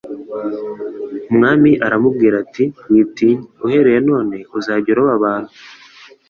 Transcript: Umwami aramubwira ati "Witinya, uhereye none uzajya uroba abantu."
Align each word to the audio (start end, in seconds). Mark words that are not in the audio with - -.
Umwami 1.29 1.71
aramubwira 1.85 2.35
ati 2.43 2.63
"Witinya, 2.89 3.43
uhereye 3.65 3.99
none 4.09 4.35
uzajya 4.57 4.89
uroba 4.93 5.11
abantu." 5.19 5.51